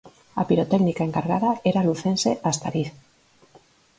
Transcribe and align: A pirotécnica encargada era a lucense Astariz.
A 0.41 0.43
pirotécnica 0.49 1.01
encargada 1.07 1.51
era 1.71 1.79
a 1.81 1.87
lucense 1.89 2.31
Astariz. 2.49 2.89